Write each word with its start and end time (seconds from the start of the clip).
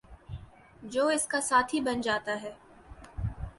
جو 0.83 1.05
اس 1.07 1.25
کا 1.27 1.41
ساتھی 1.41 1.79
بن 1.79 2.01
جاتا 2.01 2.41
ہے 2.41 2.51